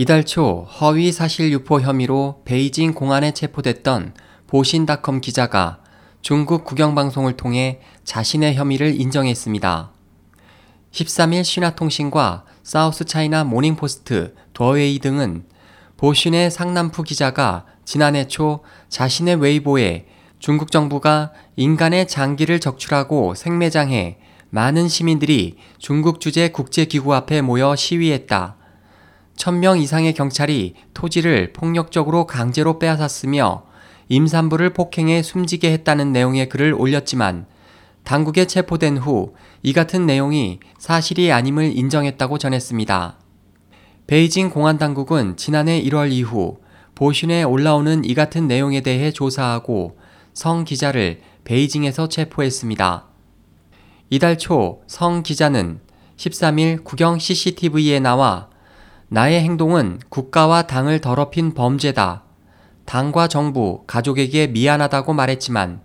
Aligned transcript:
이달 0.00 0.22
초 0.22 0.64
허위 0.80 1.10
사실 1.10 1.50
유포 1.50 1.80
혐의로 1.80 2.42
베이징 2.44 2.94
공안에 2.94 3.32
체포됐던 3.32 4.14
보신닷컴 4.46 5.20
기자가 5.20 5.80
중국 6.22 6.64
국영방송을 6.64 7.36
통해 7.36 7.80
자신의 8.04 8.54
혐의를 8.54 9.00
인정했습니다. 9.00 9.90
13일 10.92 11.42
신화통신과 11.42 12.44
사우스차이나 12.62 13.42
모닝포스트, 13.42 14.36
더웨이 14.52 15.00
등은 15.00 15.46
보신의 15.96 16.52
상남프 16.52 17.02
기자가 17.02 17.66
지난해 17.84 18.28
초 18.28 18.60
자신의 18.88 19.40
웨이보에 19.40 20.06
중국 20.38 20.70
정부가 20.70 21.32
인간의 21.56 22.06
장기를 22.06 22.60
적출하고 22.60 23.34
생매장해 23.34 24.18
많은 24.50 24.86
시민들이 24.86 25.56
중국 25.78 26.20
주재 26.20 26.50
국제기구 26.50 27.16
앞에 27.16 27.40
모여 27.40 27.74
시위했다. 27.74 28.57
1000명 29.38 29.80
이상의 29.80 30.14
경찰이 30.14 30.74
토지를 30.94 31.52
폭력적으로 31.52 32.26
강제로 32.26 32.78
빼앗았으며 32.78 33.64
임산부를 34.08 34.72
폭행해 34.72 35.22
숨지게 35.22 35.72
했다는 35.72 36.12
내용의 36.12 36.48
글을 36.48 36.74
올렸지만 36.74 37.46
당국에 38.04 38.46
체포된 38.46 38.98
후 38.98 39.34
이 39.62 39.72
같은 39.72 40.06
내용이 40.06 40.60
사실이 40.78 41.32
아님을 41.32 41.76
인정했다고 41.76 42.38
전했습니다. 42.38 43.18
베이징 44.06 44.50
공안 44.50 44.78
당국은 44.78 45.36
지난해 45.36 45.82
1월 45.82 46.10
이후 46.12 46.58
보신에 46.94 47.42
올라오는 47.42 48.04
이 48.04 48.14
같은 48.14 48.46
내용에 48.46 48.80
대해 48.80 49.10
조사하고 49.10 49.98
성 50.32 50.64
기자를 50.64 51.20
베이징에서 51.44 52.08
체포했습니다. 52.08 53.06
이달 54.10 54.38
초 54.38 54.82
성 54.86 55.22
기자는 55.22 55.80
13일 56.16 56.84
국영 56.84 57.18
CCTV에 57.18 58.00
나와 58.00 58.48
나의 59.10 59.40
행동은 59.40 60.00
국가와 60.10 60.62
당을 60.66 61.00
더럽힌 61.00 61.54
범죄다. 61.54 62.24
당과 62.84 63.28
정부, 63.28 63.82
가족에게 63.86 64.48
미안하다고 64.48 65.14
말했지만 65.14 65.80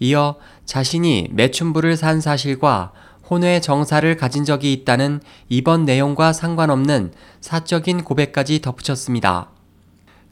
이어 0.00 0.36
자신이 0.66 1.28
매춘부를 1.32 1.96
산 1.96 2.20
사실과 2.20 2.92
혼외 3.28 3.60
정사를 3.60 4.16
가진 4.16 4.44
적이 4.44 4.72
있다는 4.74 5.20
이번 5.48 5.84
내용과 5.84 6.32
상관없는 6.34 7.12
사적인 7.40 8.04
고백까지 8.04 8.60
덧붙였습니다. 8.60 9.48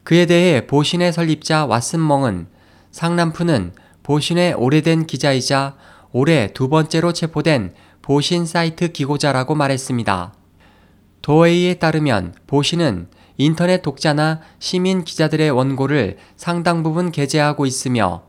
그에 0.05 0.27
대해 0.27 0.67
보신의 0.67 1.13
설립자 1.13 1.67
왓슨멍은 1.67 2.47
상남프는 2.91 3.73
보신의 4.03 4.55
오래된 4.55 5.07
기자이자 5.07 5.75
올해 6.13 6.53
두 6.53 6.69
번째로 6.69 7.13
체포된 7.13 7.75
보신 8.03 8.47
사이트 8.47 8.93
기고자라고 8.93 9.55
말했습니다. 9.55 10.33
도웨이에 11.27 11.75
따르면 11.75 12.35
보시는 12.47 13.09
인터넷 13.37 13.83
독자나 13.83 14.43
시민 14.61 15.03
기자들의 15.03 15.51
원고를 15.51 16.19
상당 16.37 16.85
부분 16.85 17.11
게재하고 17.11 17.67
있으며 17.67 18.23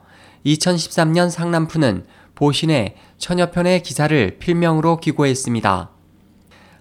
2013년 0.43 1.29
상남프는 1.29 2.05
보신의 2.33 2.95
천여 3.19 3.51
편의 3.51 3.83
기사를 3.83 4.39
필명으로 4.39 4.97
기고했습니다. 4.97 5.91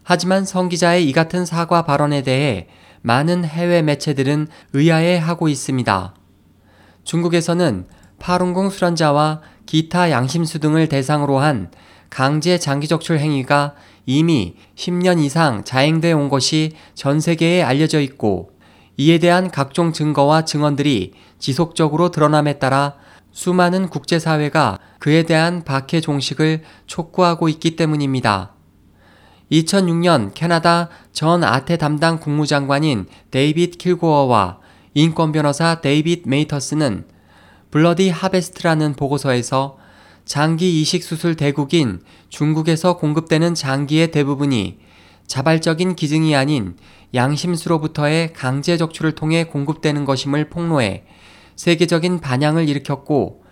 하지만 0.05 0.47
성 0.47 0.71
기자의 0.71 1.07
이 1.07 1.13
같은 1.13 1.45
사과 1.45 1.83
발언에 1.83 2.23
대해 2.23 2.69
많은 3.03 3.45
해외 3.45 3.83
매체들은 3.83 4.49
의아해 4.73 5.19
하고 5.19 5.51
있습니다. 5.51 6.15
중국에서는 7.05 7.89
파룬궁 8.21 8.71
수련자와 8.71 9.43
기타 9.67 10.11
양심수 10.11 10.61
등을 10.61 10.89
대상으로 10.89 11.41
한 11.41 11.71
강제 12.09 12.57
장기 12.57 12.89
적출 12.89 13.19
행위가 13.19 13.75
이미 14.07 14.55
10년 14.77 15.19
이상 15.19 15.65
자행돼 15.65 16.13
온 16.13 16.29
것이 16.29 16.73
전 16.95 17.21
세계에 17.21 17.63
알려져 17.63 18.01
있고 18.01 18.53
이에 18.97 19.19
대한 19.19 19.51
각종 19.51 19.93
증거와 19.93 20.45
증언들이 20.45 21.13
지속적으로 21.39 22.11
드러남에 22.11 22.59
따라 22.59 22.95
수많은 23.33 23.89
국제사회가 23.89 24.79
그에 24.99 25.25
대한 25.25 25.63
박해 25.65 26.01
종식을 26.01 26.63
촉구하고 26.87 27.51
있기 27.51 27.77
때문입니다. 27.77 28.55
2006년 29.53 30.33
캐나다 30.35 30.89
전 31.13 31.45
아태 31.45 31.77
담당 31.77 32.19
국무장관인 32.19 33.07
데이빗 33.31 33.77
킬고어와 33.79 34.59
인권 34.95 35.33
변호사 35.33 35.81
데이빗 35.81 36.23
메이터스는 36.27 37.05
Bloody 37.71 38.09
Harvest라는 38.09 38.95
보고서에서 38.95 39.77
장기 40.27 40.81
이식 40.81 41.05
수술 41.05 41.37
대국인 41.37 42.01
중국에서 42.31 42.97
공급되는 42.97 43.55
장기의 43.55 44.11
대부분이 44.11 44.79
자발적인 45.29 45.95
기증이 45.95 46.35
아닌 46.35 46.77
양심수로부터의 47.15 48.33
강제 48.33 48.77
적출을 48.77 49.13
통해 49.13 49.45
공급되는 49.45 50.05
것임을 50.05 50.51
폭로해 50.51 51.05
세계적인 51.55 52.19
반향을 52.19 52.69
일으켰고 52.69 53.45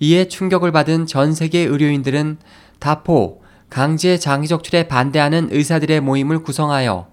이에 0.00 0.26
충격을 0.26 0.72
받은 0.72 1.06
전 1.06 1.34
세계 1.34 1.60
의료인들은 1.60 2.38
DAFOH 2.78 3.42
강제 3.68 4.16
장기 4.16 4.48
적출에 4.48 4.88
반대하는 4.88 5.48
의사들의 5.52 6.00
모임을 6.00 6.42
구성하여 6.42 7.08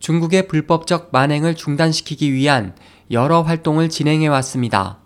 중국의 0.00 0.48
불법적 0.48 1.10
만행을 1.12 1.54
중단시키기 1.54 2.32
위한 2.32 2.74
여러 3.12 3.42
활동을 3.42 3.88
진행해 3.88 4.26
왔습니다. 4.26 4.98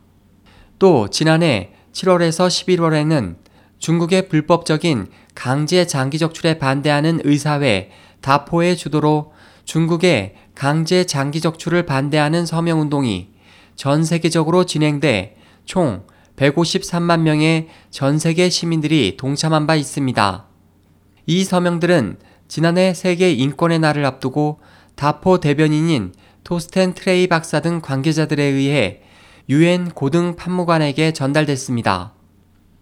또 0.79 1.09
지난해 1.09 1.73
7월에서 1.93 2.49
11월에는 2.49 3.50
중국의 3.81 4.29
불법적인 4.29 5.09
강제 5.35 5.87
장기 5.87 6.19
적출에 6.19 6.59
반대하는 6.59 7.21
의사회 7.25 7.91
다포의 8.21 8.77
주도로 8.77 9.33
중국의 9.65 10.35
강제 10.55 11.05
장기 11.05 11.41
적출을 11.41 11.87
반대하는 11.87 12.47
서명 12.47 12.81
운동이 12.81 13.31
전 13.75 14.05
세계적으로 14.05 14.65
진행돼 14.65 15.37
총 15.65 16.05
153만 16.37 17.21
명의 17.21 17.69
전 17.91 18.19
세계 18.19 18.51
시민들이 18.51 19.17
동참한 19.19 19.67
바 19.67 19.77
있습니다. 19.77 20.47
이 21.27 21.45
서명들은 21.45 22.19
지난해 22.49 22.93
세계 22.93 23.33
인권의 23.33 23.79
날을 23.79 24.05
앞두고 24.05 24.61
다포 24.95 25.41
대변인인 25.41 26.13
토스텐 26.45 26.95
트레이 26.95 27.27
박사 27.29 27.61
등 27.61 27.81
관계자들에 27.81 28.43
의해 28.43 29.01
유엔 29.49 29.89
고등 29.91 30.37
판무관에게 30.37 31.13
전달됐습니다. 31.13 32.15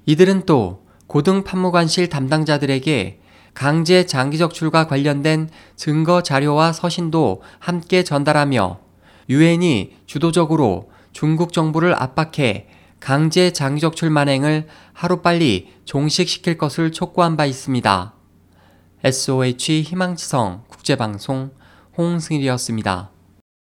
이들은 0.06 0.42
또 0.46 0.87
고등 1.08 1.42
판무관실 1.42 2.10
담당자들에게 2.10 3.20
강제 3.54 4.06
장기 4.06 4.38
적 4.38 4.54
출과 4.54 4.86
관련된 4.86 5.48
증거 5.74 6.22
자료와 6.22 6.72
서신도 6.72 7.42
함께 7.58 8.04
전달하며 8.04 8.78
유엔이 9.28 9.96
주도적으로 10.06 10.90
중국 11.12 11.52
정부를 11.52 11.94
압박해 11.94 12.68
강제 13.00 13.52
장기 13.52 13.80
적 13.80 13.94
출 13.94 14.10
만행을 14.10 14.68
하루빨리 14.92 15.72
종식시킬 15.84 16.58
것을 16.58 16.92
촉구한 16.92 17.36
바 17.36 17.46
있습니다. 17.46 18.14
SOH 19.02 19.82
희망지성 19.82 20.64
국제방송 20.68 21.50
홍승일이었습니다. 21.96 23.17